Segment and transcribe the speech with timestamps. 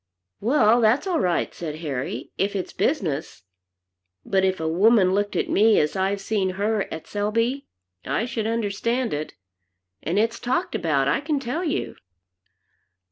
[0.39, 3.43] "Well, that's all right," said Harry, "if it's business.
[4.25, 7.67] But if a woman looked at me as I've seen her at Selby,
[8.03, 9.35] I should understand it.
[10.01, 11.97] And it's talked about, I can tell you."